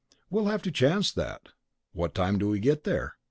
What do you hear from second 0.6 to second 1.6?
to chance that."